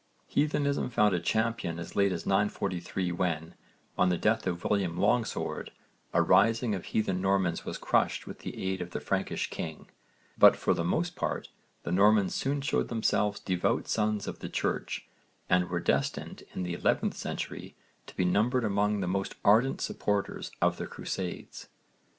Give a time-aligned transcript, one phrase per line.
[0.25, 3.53] Heathenism found a champion as late as 943 when,
[3.99, 5.69] on the death of William Longsword,
[6.11, 9.91] a rising of heathen Normans was crushed with the aid of the Frankish king,
[10.39, 11.49] but for the most part
[11.83, 15.07] the Normans soon showed themselves devout sons of the Church
[15.47, 17.75] and were destined in the 11th century
[18.07, 21.67] to be numbered among the most ardent supporters of the Crusades.